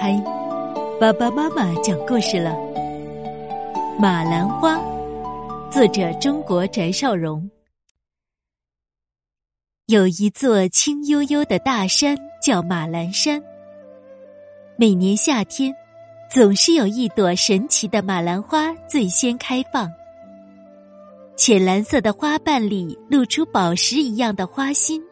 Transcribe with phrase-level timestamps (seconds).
[0.00, 0.14] 嗨，
[1.00, 2.56] 爸爸妈妈讲故事了。
[3.98, 4.80] 马兰花，
[5.72, 7.50] 作者中国翟绍荣。
[9.86, 13.42] 有一座青幽幽的大山，叫马兰山。
[14.76, 15.74] 每年夏天，
[16.32, 19.90] 总是有一朵神奇的马兰花最先开放。
[21.36, 25.02] 浅蓝色的花瓣里露出宝石一样的花心，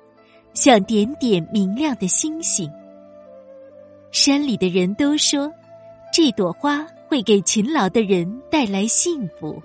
[0.54, 2.70] 像点点明亮的星星。
[4.18, 5.52] 山里的人都说，
[6.10, 9.62] 这朵花会给勤劳的人带来幸福。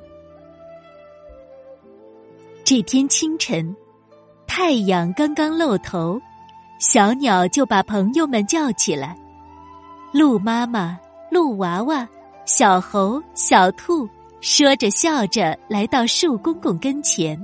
[2.65, 3.73] 这天清晨，
[4.45, 6.19] 太阳刚刚露头，
[6.79, 9.15] 小鸟就把朋友们叫起来：
[10.11, 10.99] 鹿妈妈、
[11.31, 12.05] 鹿娃娃、
[12.45, 14.05] 小猴、小兔，
[14.41, 17.41] 说着笑着来到树公公跟前，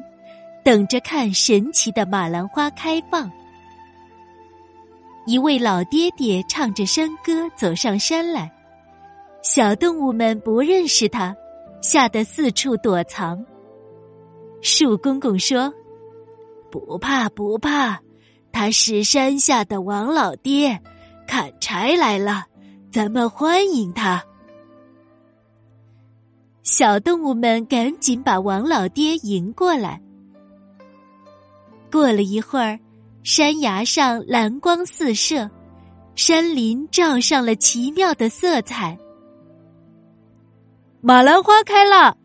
[0.61, 3.31] 等着看神奇的马兰花开放。
[5.27, 8.49] 一位老爹爹唱着山歌走上山来，
[9.43, 11.35] 小动物们不认识他，
[11.81, 13.45] 吓得四处躲藏。
[14.61, 15.69] 树公公说
[16.71, 17.99] ：“不怕不怕，
[18.53, 20.81] 他是山下的王老爹，
[21.27, 22.45] 砍柴来了，
[22.89, 24.23] 咱们欢迎他。”
[26.63, 30.01] 小动物们赶紧把王老爹迎过来。
[31.91, 32.79] 过了一会儿。
[33.29, 35.51] 山崖上蓝光四射，
[36.15, 38.97] 山林照上了奇妙的色彩。
[41.01, 42.15] 马兰花开了，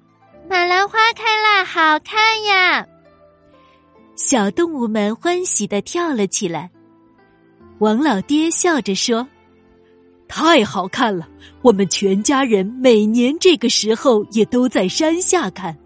[0.49, 2.87] 马兰花开了，好看呀！
[4.15, 6.71] 小动物们欢喜的跳了起来。
[7.81, 9.27] 王老爹笑着说
[10.29, 11.29] ：“太好看了，
[11.63, 15.77] 我们全家人每年这个时候也都在山下看。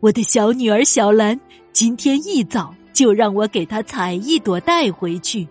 [0.00, 1.40] 我的小女儿小兰
[1.72, 5.46] 今天一早。”就让我给他采一朵带回去。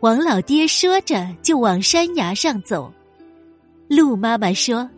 [0.00, 2.92] 王老爹说着，就往山崖上走。
[3.88, 4.88] 鹿妈妈说：“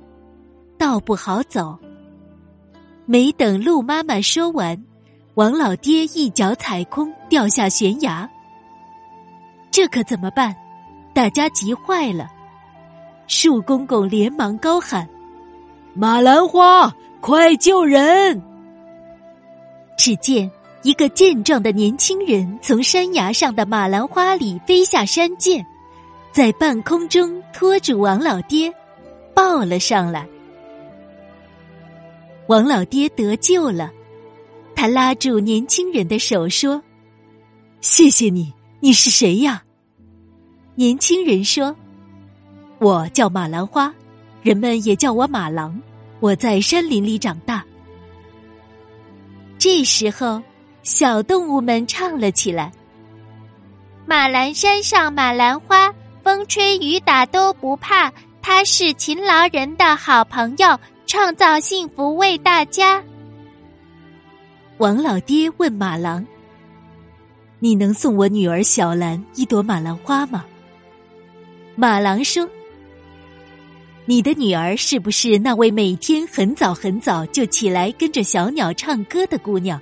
[0.76, 1.78] 道不好走。”
[3.06, 4.76] 没等鹿妈妈说完，
[5.34, 8.28] 王老爹一脚踩空，掉下悬崖。
[9.70, 10.54] 这可怎么办？
[11.14, 12.28] 大家急坏了。
[13.26, 15.08] 树公公连忙高喊
[15.94, 18.42] ：“马兰花，快救人！”
[19.98, 20.50] 只见
[20.84, 25.62] 一个健壮的年轻人从山崖上的马兰花里飞下山涧，
[26.32, 28.72] 在半空中拖住王老爹，
[29.34, 30.26] 抱了上来。
[32.46, 33.90] 王老爹得救了，
[34.76, 36.80] 他拉住年轻人的手说
[37.82, 39.64] ：“谢谢你，你是谁呀？”
[40.76, 41.74] 年轻人说
[42.78, 43.92] ：“我叫马兰花，
[44.42, 45.78] 人们也叫我马郎，
[46.20, 47.64] 我在山林里长大。”
[49.58, 50.40] 这时候，
[50.84, 52.70] 小动物们唱了起来
[54.06, 55.92] ：“马兰山上马兰花，
[56.22, 58.12] 风吹雨打都不怕。
[58.40, 63.02] 它是勤劳人的好朋友，创造幸福为大家。”
[64.78, 66.24] 王老爹问马郎
[67.58, 70.44] ：“你能送我女儿小兰一朵马兰花吗？”
[71.74, 72.48] 马郎说。
[74.08, 79.78] 你的女儿是不是那位每天很早很早就起来跟着小鸟唱歌的姑娘？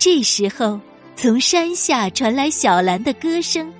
[0.00, 0.80] 这时候，
[1.14, 3.72] 从山下传来小兰的歌声：“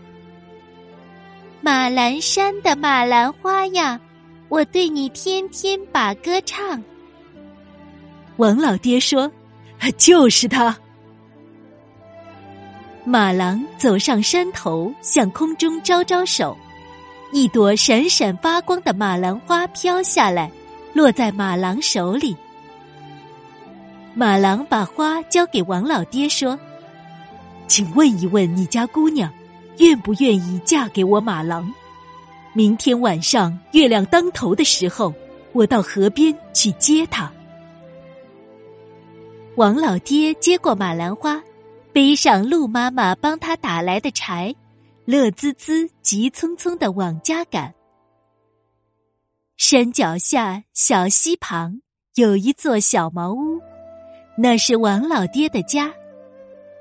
[1.61, 3.99] 马兰山的马兰花呀，
[4.49, 6.81] 我对你天天把歌唱。”
[8.39, 9.29] 王老爹说
[9.99, 10.79] ：“就是他。”
[13.05, 16.57] 马郎走上山头，向空中招招手。
[17.33, 20.51] 一朵闪闪发光的马兰花飘下来，
[20.93, 22.37] 落在马郎手里。
[24.15, 26.59] 马郎把花交给王老爹，说
[27.69, 29.33] ：“请问一问你家姑娘，
[29.79, 31.73] 愿不愿意嫁给我马郎？
[32.53, 35.15] 明天晚上月亮当头的时候，
[35.53, 37.31] 我到河边去接她。”
[39.55, 41.41] 王老爹接过马兰花，
[41.93, 44.53] 背上鹿妈妈帮他打来的柴。
[45.11, 47.75] 乐滋滋、急匆匆的往家赶。
[49.57, 51.81] 山脚下小溪旁
[52.15, 53.59] 有一座小茅屋，
[54.39, 55.93] 那是王老爹的家。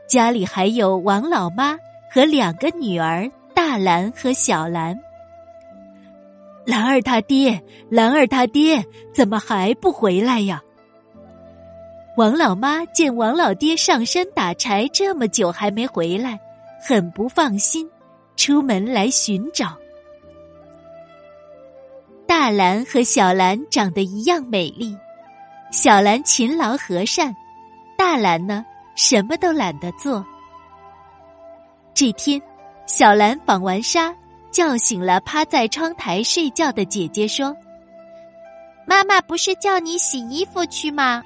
[0.08, 1.76] 家里还有王老妈
[2.14, 4.96] 和两个女儿大兰和小兰。
[6.68, 7.60] 兰儿他爹，
[7.90, 10.62] 兰儿他爹，怎么还不回来呀？
[12.16, 16.40] 王老妈见王老爹上山打柴这么久还没回来，
[16.80, 17.90] 很不放心。
[18.40, 19.78] 出门来寻找，
[22.26, 24.98] 大兰和小兰长得一样美丽。
[25.74, 27.36] 小兰勤劳和善，
[27.98, 28.66] 大兰呢
[28.96, 30.26] 什么都懒得做。
[31.94, 32.42] 这天，
[32.86, 34.16] 小兰纺完纱，
[34.52, 37.54] 叫醒了趴在窗台睡觉的姐姐，说
[38.88, 41.22] ：“妈妈不是叫你洗衣服去吗？”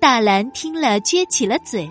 [0.00, 1.86] 大兰听了，撅起了嘴。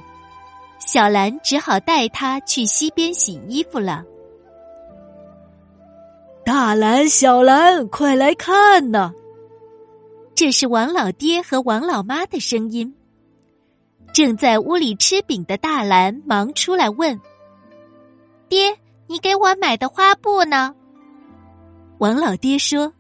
[0.86, 4.04] 小兰只好带他去溪边洗衣服了。
[6.46, 9.12] 大兰、小兰，快来看呐！
[10.36, 12.94] 这是王老爹和王老妈的声音。
[14.14, 17.20] 正在屋里吃饼的大兰忙出来问
[18.50, 18.78] ：“爹，
[19.08, 20.76] 你给我买的花布呢？”
[22.00, 22.94] 王老爹说：“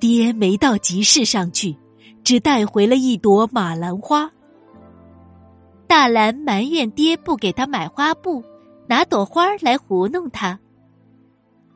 [0.00, 1.76] 爹没到集市上去，
[2.24, 4.30] 只带回了一朵马兰花。”
[5.86, 8.42] 大兰埋怨爹不给他买花布，
[8.86, 10.58] 拿朵花来糊弄他。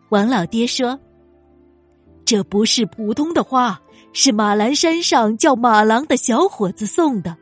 [0.09, 0.99] 王老爹说
[2.25, 3.79] ：“这不是普通的花，
[4.13, 7.37] 是马兰山上叫马郎的小伙子送的。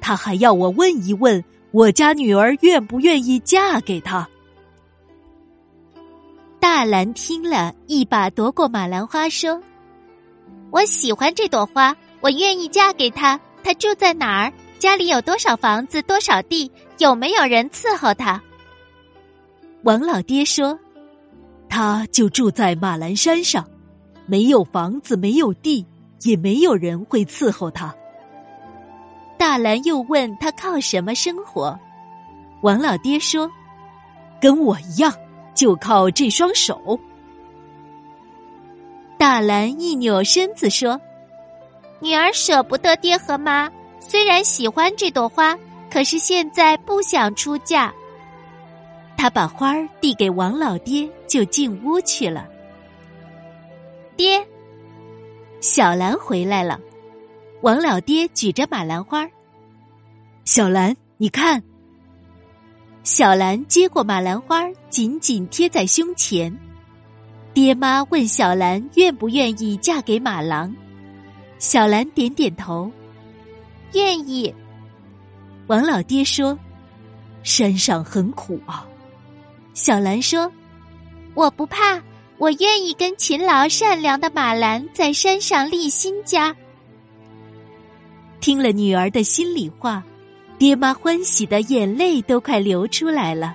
[0.00, 4.28] 他还要我问一问我家女儿愿不愿意嫁给他。”
[6.60, 9.60] 大兰听了一把夺过马兰花，说
[10.70, 13.40] ：“我喜欢这朵花，我愿意嫁给他。
[13.64, 14.52] 他住在哪儿？
[14.82, 16.68] 家里有多少房子，多少地？
[16.98, 18.42] 有没有人伺候他？”
[19.84, 20.76] 王老爹说。
[21.68, 23.64] 他就住在马兰山上，
[24.26, 25.86] 没有房子，没有地，
[26.22, 27.94] 也没有人会伺候他。
[29.38, 31.78] 大兰又问他靠什么生活，
[32.62, 33.48] 王老爹说
[34.42, 35.14] ：“跟我一样，
[35.54, 36.98] 就靠这双手。”
[39.16, 41.00] 大兰一扭身子说
[42.02, 43.70] ：“女儿舍不得爹和妈，
[44.06, 45.56] 虽然喜欢这朵花，
[45.90, 47.92] 可是现在不想出嫁。”
[49.16, 52.48] 他把花儿递给王老爹，就进屋去了。
[54.16, 54.44] 爹，
[55.60, 56.80] 小兰回来了。
[57.60, 59.28] 王老爹举着马兰花，
[60.44, 61.62] 小兰，你看。
[63.04, 66.56] 小兰接过马兰花，紧紧贴在胸前。
[67.54, 70.74] 爹妈问小兰愿不愿意嫁给马郎，
[71.58, 72.90] 小兰点点头，
[73.92, 74.54] 愿意。
[75.66, 76.58] 王老爹说
[77.42, 78.86] ：“山上很苦啊。”
[79.74, 80.52] 小兰说
[81.34, 82.00] ：“我不怕，
[82.38, 86.54] 我愿意跟勤劳善良的马兰在山上立新家。”
[88.40, 90.02] 听了女儿的心里话，
[90.58, 93.54] 爹妈欢喜的眼泪都快流出来了。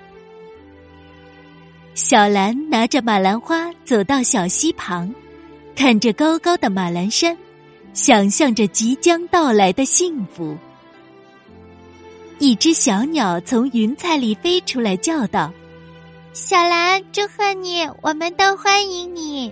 [1.94, 5.14] 小兰拿着马兰花走到小溪旁，
[5.76, 7.38] 看着高高的马兰山，
[7.98, 10.56] 想象着即将到来的幸福。
[12.38, 15.52] 一只小鸟从云彩里飞出来，叫道。
[16.32, 17.90] 小兰，祝贺你！
[18.04, 19.52] 我们都欢迎你。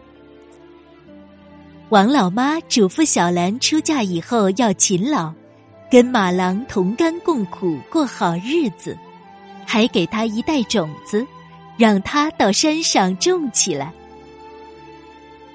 [1.90, 5.34] 王老妈嘱咐小兰出嫁以后要勤劳，
[5.90, 8.96] 跟马郎同甘共苦过好日子，
[9.66, 11.26] 还给他一袋种子，
[11.78, 13.92] 让他到山上种起来。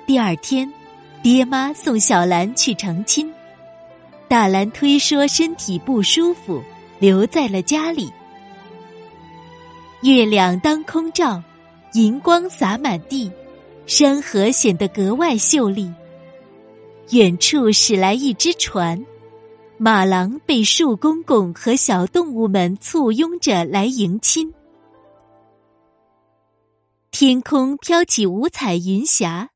[0.06, 0.68] 第二天，
[1.22, 3.30] 爹妈送小兰去成亲，
[4.26, 6.62] 大兰推说身体不舒服，
[6.98, 8.10] 留在了家里。
[10.00, 11.42] 月亮当空照，
[11.92, 13.30] 银光洒满地，
[13.84, 15.92] 山河显得格外秀丽。
[17.10, 19.04] 远处驶来一只船，
[19.76, 24.50] 马郎被树公公和小动物们簇拥着来迎亲。
[27.10, 29.50] 天空飘起五彩云霞，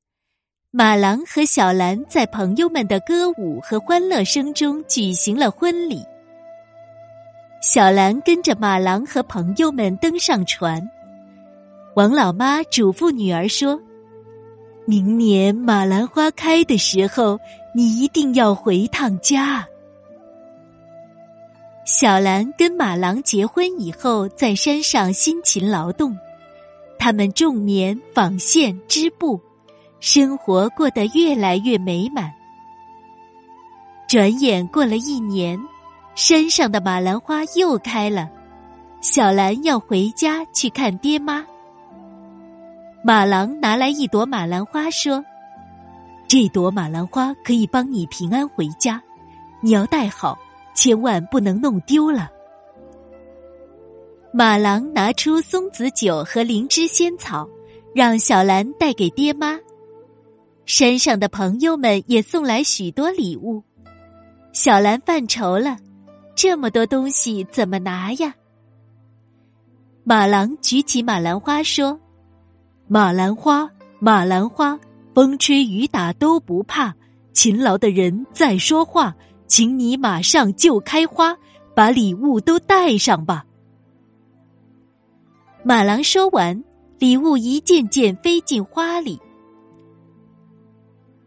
[0.77, 6.03] 马郎和小兰在朋友们的歌舞和欢乐声中举行了婚礼。
[7.63, 10.83] 小兰跟着马郎和朋友们登上船。
[11.95, 13.81] 王老妈嘱咐女儿说
[14.85, 17.39] ：“明年马兰花开的时候，
[17.73, 19.65] 你一定要回趟家。”
[21.87, 26.19] 小兰跟马郎结婚以后，在山上辛勤劳动，
[26.99, 29.41] 他们种棉、纺线、织布，
[30.07, 32.31] 生活过得越来越美满。
[34.07, 35.59] 转眼过了一年。
[36.15, 38.29] 山上的马兰花又开了，
[39.01, 41.45] 小兰要回家去看爹妈。
[43.03, 45.25] 马郎拿来一朵马兰花，说
[46.29, 49.03] ：“这朵马兰花可以帮你平安回家，
[49.61, 50.39] 你要带好，
[50.75, 52.31] 千万不能弄丢了。”
[54.33, 57.49] 马郎拿出松子酒和灵芝仙草，
[57.93, 59.59] 让小兰带给爹妈。
[60.67, 63.63] 山上的朋友们也送来许多礼物，
[64.53, 65.77] 小兰犯愁了。
[66.35, 68.35] 这么多东西怎么拿呀？
[70.05, 72.01] 马郎举起马兰花说
[72.89, 74.79] ：“马兰花，马兰花，
[75.15, 76.95] 风吹雨打都不怕。
[77.33, 79.15] 勤劳的人在说话，
[79.47, 81.37] 请你马上就开花，
[81.75, 83.45] 把礼物都带上吧。”
[85.63, 86.65] 马郎说完，
[86.99, 89.21] 礼物一件件飞进花里。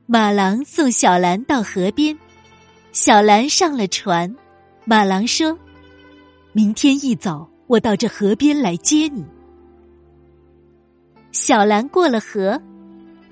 [0.09, 2.17] 马郎送小兰到河边，
[2.93, 4.33] 小兰上了船。
[4.85, 5.59] 马郎说
[6.53, 9.25] ：“明天一早，我到这河边来接你。”
[11.33, 12.57] 小兰过了河，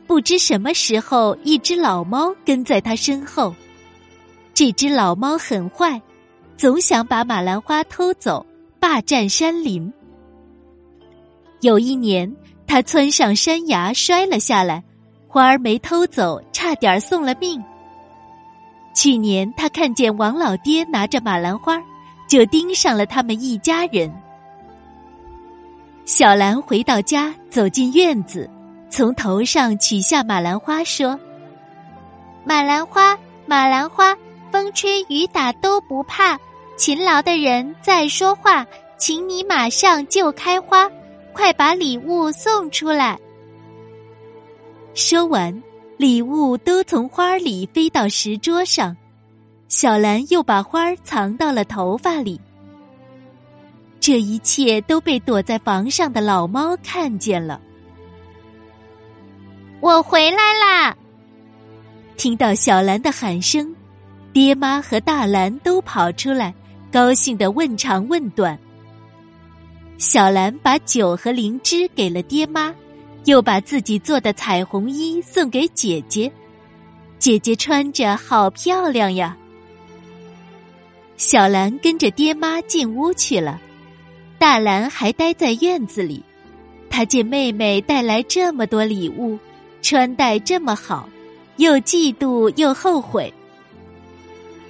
[0.05, 3.55] 不知什么时候，一只老猫跟在他身后。
[4.53, 6.01] 这只老猫很坏，
[6.57, 8.45] 总想把马兰花偷走，
[8.81, 9.89] 霸占山林。
[11.61, 12.29] 有一年，
[12.67, 14.83] 他窜上山崖，摔了下来，
[15.35, 17.61] 花儿没偷走，差点送了命。
[18.93, 21.77] 去年，他看见王老爹拿着马兰花，
[22.25, 24.09] 就盯上了他们一家人。
[26.05, 28.49] 小兰回到家，走进院子，
[28.89, 31.19] 从头上取下马兰花，说
[32.47, 34.15] ：“马兰花，马兰花，
[34.53, 36.39] 风吹雨打都不怕，
[36.77, 38.65] 勤劳的人在说话，
[38.97, 40.89] 请你马上就开花。”
[41.35, 43.19] 快把礼物送出来！
[44.95, 45.61] 说完，
[45.97, 48.95] 礼物都从花里飞到石桌上，
[49.67, 52.39] 小兰又把花藏到了头发里。
[53.99, 57.59] 这一切都被躲在房上的老猫看见了。
[59.81, 60.95] 我回来啦！
[62.15, 63.75] 听到小兰的喊声，
[64.31, 66.53] 爹妈和大兰都跑出来，
[66.89, 68.57] 高兴的问长问短。
[69.97, 72.73] 小兰把酒和灵芝给了爹妈，
[73.25, 76.31] 又把自己做的彩虹衣送给姐姐。
[77.19, 79.35] 姐姐穿着好漂亮呀。
[81.17, 83.59] 小兰跟着爹妈进屋去了，
[84.37, 86.23] 大兰还待在院子里。
[86.89, 89.37] 她见妹妹带来这么多礼物，
[89.81, 91.09] 穿戴这么好，
[91.57, 93.33] 又嫉妒又后悔。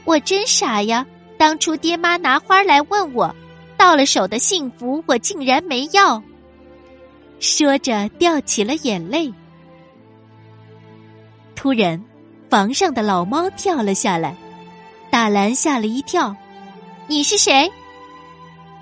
[0.05, 1.05] 我真傻呀！
[1.37, 3.35] 当初爹妈拿花来问我。
[3.75, 6.21] 到了手的幸福，我竟然没要。
[7.39, 9.31] 说着，掉起了眼泪。
[11.55, 12.03] 突然，
[12.49, 14.35] 房上的老猫跳了下来，
[15.09, 16.35] 大兰吓了一跳。
[17.07, 17.71] “你是谁？”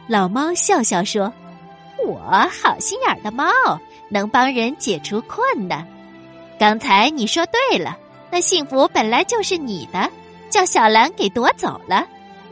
[0.08, 1.32] 老猫笑笑说
[2.06, 2.20] ：“我
[2.62, 3.46] 好心眼的猫，
[4.10, 5.88] 能帮人解除困难。
[6.60, 7.98] 刚才你说对了，
[8.32, 10.10] 那幸福本来就是你的，
[10.50, 12.06] 叫小兰给夺走了，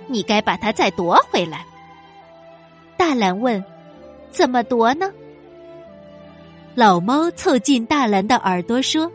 [0.07, 1.65] 你该把它再夺回来。”
[2.97, 3.63] 大兰问
[4.31, 5.11] ：“怎么夺呢？”
[6.81, 9.11] 老猫凑近大兰的耳朵说：“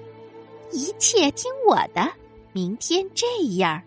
[0.70, 2.08] 一切听我的。
[2.52, 3.82] 明天这样。”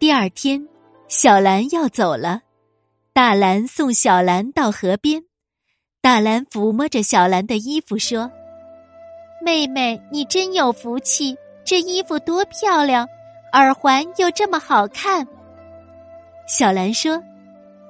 [0.00, 0.68] 第二天，
[1.06, 2.40] 小兰要走了，
[3.12, 5.22] 大兰送小兰到河边。
[6.02, 8.28] 大兰抚摸着小兰的衣服说
[9.40, 13.06] ：“妹妹，你真有福气，这衣服多漂亮，
[13.52, 15.24] 耳环又这么好看。”
[16.48, 17.22] 小兰说。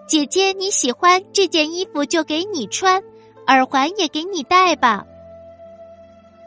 [0.06, 3.02] 姐姐，你喜欢这件衣服就给你穿，
[3.46, 5.04] 耳环也给你戴吧。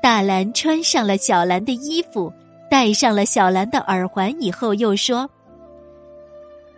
[0.02, 2.32] 大兰穿上了小兰的衣服，
[2.70, 5.30] 戴上了小兰的耳环以后，又说：“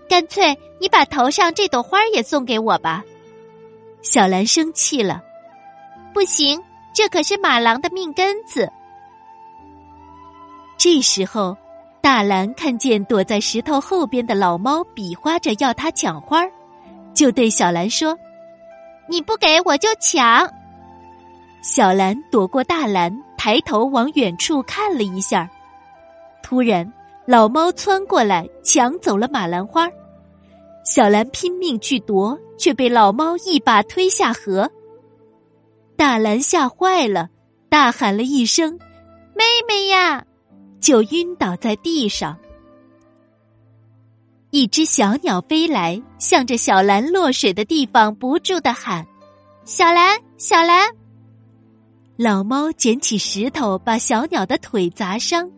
[0.09, 3.03] 干脆你把头上这朵花也送给我吧。”
[4.01, 5.21] 小兰生气了
[6.13, 6.59] ：“不行，
[6.93, 8.71] 这可是马郎的命根子。”
[10.77, 11.55] 这时候，
[12.01, 16.49] 大兰看见躲在石头后边的老猫比划着要他抢花儿。
[17.13, 18.17] 就对小兰说
[19.09, 20.49] ：“你不给我就抢。”
[21.61, 25.49] 小兰躲过大兰，抬头往远处看了一下，
[26.41, 26.89] 突然
[27.25, 29.89] 老猫窜过来抢走了马兰花。
[30.85, 34.69] 小兰拼命去夺，却被老猫一把推下河。
[35.97, 37.27] 大兰吓坏了，
[37.67, 38.79] 大喊了一声
[39.35, 40.23] ：“妹妹呀！”
[40.79, 42.37] 就晕倒在地上。
[44.51, 49.05] 一只小鸟飞来，向着小兰落水的地方不住的喊
[49.63, 50.89] ：“小兰，小兰！”
[52.17, 55.49] 老猫捡起石头，把小鸟的腿砸伤，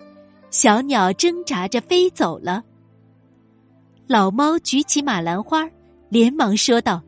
[0.49, 2.63] 小鸟挣扎着飞走了。
[4.07, 5.65] 老猫举起马兰花，
[6.09, 7.01] 连忙说道。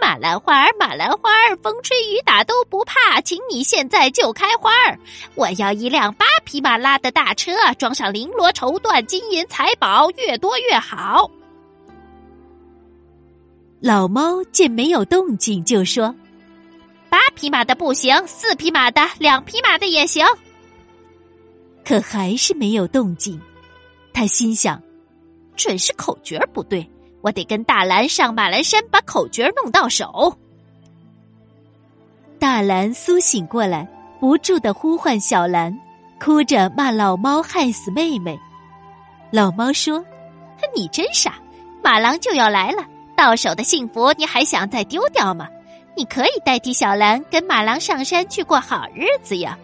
[0.00, 4.98] 马兰花儿，马兰花儿，风吹雨打都不怕，请你现在就开花儿。
[5.34, 11.30] 我要一辆八匹马拉的大车，装上绫罗绸缎、金银财宝，越多越好。
[13.80, 16.14] 老猫见没有动静，就说
[17.08, 20.26] ：“八匹马的不行，四匹马的，两匹马的也行。”
[21.84, 23.40] 可还是没有动静。
[24.12, 24.80] 他心想
[25.56, 26.86] ：“准是口诀不对。”
[27.22, 30.36] 我得跟大兰上马兰山，把口诀弄到手。
[32.38, 33.86] 大兰苏醒过来，
[34.18, 35.78] 不住的呼唤小兰，
[36.18, 38.38] 哭着骂老猫害死妹妹。
[39.30, 40.04] 老猫说
[40.74, 41.34] ：“你真傻，
[41.82, 42.84] 马郎就要来了，
[43.16, 45.48] 到手的幸福你还想再丢掉吗？
[45.96, 49.58] 你可以代替小兰跟马郎上山去过好日子呀。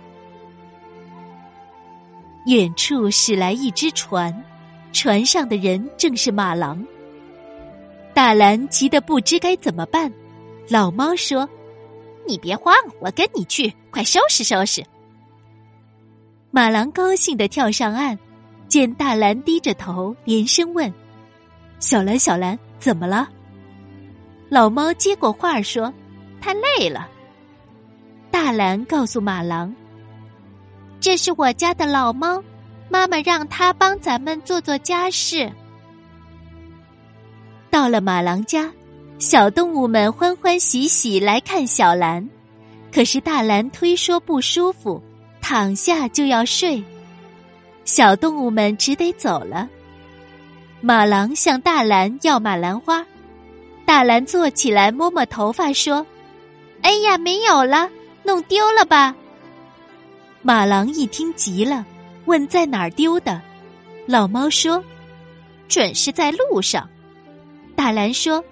[2.44, 4.44] 远处驶来一只船，
[4.92, 6.84] 船上的人正是马郎。
[8.16, 10.10] 大兰急得不知该怎么办。
[10.70, 11.46] 老猫说
[12.26, 14.82] ：“你别慌，我跟你去，快收拾收拾。”
[16.50, 18.18] 马郎高兴的跳上岸，
[18.68, 20.90] 见大兰低着头，连声问
[21.78, 23.28] ：“小兰，小兰，怎么了？”
[24.48, 25.92] 老猫接过话说
[26.40, 27.10] ：“他累了。”
[28.32, 29.76] 大兰告诉马郎
[31.00, 32.42] ：“这是我家的老猫，
[32.88, 35.52] 妈妈让他帮咱们做做家事。”
[37.76, 38.72] 到了马郎家，
[39.18, 42.26] 小动物们欢欢喜喜来看小兰，
[42.90, 44.98] 可是大兰推说不舒服，
[45.42, 46.82] 躺下就要睡，
[47.84, 49.68] 小动物们只得走了。
[50.80, 53.04] 马郎向大兰要马兰花，
[53.84, 56.04] 大兰坐起来摸摸头发说
[56.80, 57.90] ：“哎呀，没有了，
[58.22, 59.14] 弄丢了吧？”
[60.40, 61.84] 马郎一听急了，
[62.24, 63.38] 问在哪儿丢的，
[64.06, 64.82] 老猫说
[65.68, 66.88] ：“准是在路上。”
[67.76, 68.42] 大兰说：“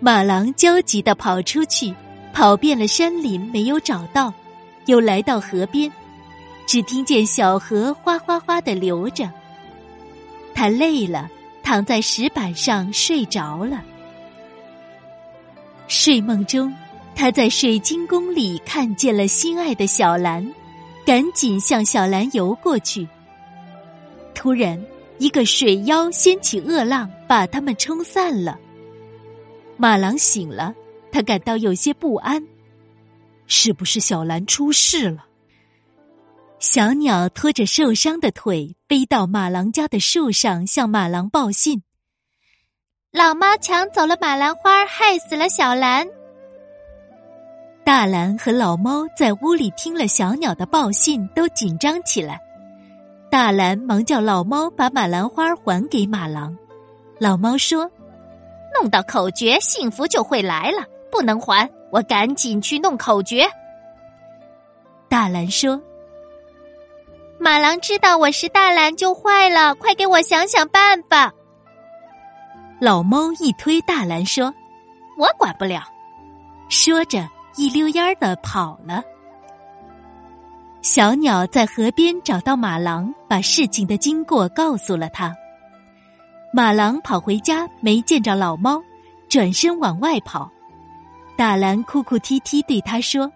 [0.00, 1.92] 马郎焦急的跑出去，
[2.32, 4.32] 跑遍了山林，没有找到，
[4.86, 5.90] 又来到河边，
[6.66, 9.28] 只听见小河哗哗哗的流着。
[10.54, 11.28] 他累了，
[11.64, 13.82] 躺在石板上睡着了。
[15.88, 16.72] 睡梦中，
[17.16, 20.48] 他在水晶宫里看见了心爱的小兰，
[21.04, 23.06] 赶紧向小兰游过去。
[24.32, 24.80] 突然。
[25.18, 28.58] 一个水妖掀起恶浪，把他们冲散了。
[29.76, 30.74] 马郎醒了，
[31.12, 32.46] 他感到有些不安，
[33.46, 35.24] 是不是小兰出事了？
[36.58, 41.82] 小鸟拖着受伤的腿，飞到马郎家的树上，向马郎报信：
[43.12, 46.06] 老猫抢走了马兰花，害死了小兰。
[47.84, 52.40] 大兰和老猫在屋里听了小鸟的报信，都紧张起来。
[53.30, 56.56] 大兰忙叫老猫把马兰花还给马郎。
[57.18, 57.90] 老猫说
[58.74, 61.68] ：“弄到口诀，幸福就会来了，不能还。
[61.90, 63.46] 我赶紧去弄口诀。”
[65.08, 65.80] 大兰说
[67.38, 71.32] ：“马郎知道我是大兰就坏了，快给我想想办法。”
[72.80, 74.54] 老猫一推大兰说
[75.18, 75.82] ：“我管不了。”
[76.70, 79.02] 说着一溜烟儿的跑了。
[80.80, 85.34] 小鸟在河边找到马郎，把事情的经过告诉了他。
[86.52, 88.80] 马郎跑回家，没见着老猫，
[89.28, 90.50] 转身往外跑。
[91.36, 93.30] 大兰哭哭啼啼对他说：“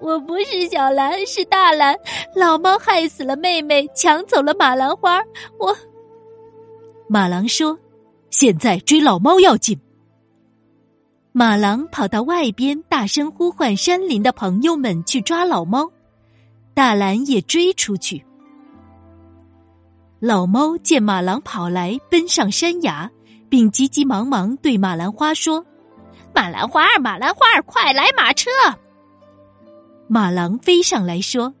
[0.00, 1.96] 我不是小兰，是大兰。
[2.36, 5.20] 老猫害死了妹妹，抢走了马兰花。
[5.58, 5.76] 我。”
[7.08, 7.76] 马郎说
[8.30, 9.78] ：“现在追老猫要紧。”
[11.32, 15.90] 马郎跑到外边，大声呼唤山林的朋友们去抓老猫。
[16.74, 18.24] 大兰也追出去。
[20.20, 23.10] 老猫见马郎跑来，奔上山崖，
[23.48, 25.66] 并急急忙忙对马兰花说
[26.34, 28.50] ：“马兰花儿，马兰花儿，快来马车！”
[30.08, 31.52] 马郎飞上来说：“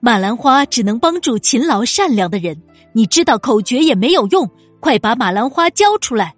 [0.00, 2.60] 马兰花只能帮助勤劳善良的人，
[2.92, 6.34] 你知道口诀也没有用，快把马兰花交出来。”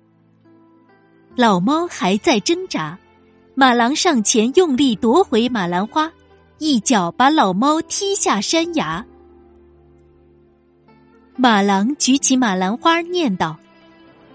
[1.35, 2.99] 老猫还在挣扎，
[3.55, 6.13] 马郎上前用力夺回马兰花。
[6.61, 9.03] 一脚把老猫踢下山崖。
[11.35, 13.57] 马郎举起马兰花，念道：“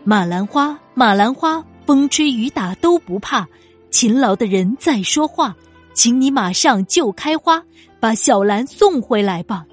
[0.03, 3.47] 马兰花，马兰花，风吹雨打都不怕。
[3.91, 5.55] 勤劳的人在说话，
[5.93, 7.63] 请你马上就开花，
[7.99, 9.63] 把小兰送回来吧。”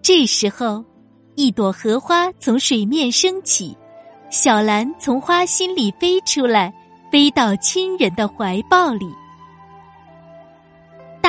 [0.00, 0.84] 这时候，
[1.34, 3.76] 一朵荷花从水面升起，
[4.30, 6.72] 小兰从花心里飞出来，
[7.10, 9.12] 飞到亲人的怀抱里。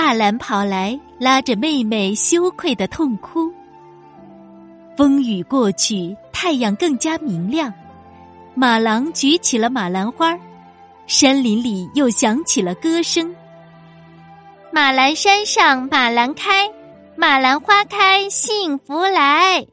[0.10, 3.54] 大兰跑来，拉着妹妹，羞愧的痛哭。
[4.98, 7.72] 风雨过去，太阳更加明亮。
[8.56, 10.36] 马郎举起了马兰花，
[11.06, 13.36] 山林里又响起了歌声。
[14.72, 16.68] 马兰山上马兰开，
[17.16, 19.64] 马兰花开幸福来。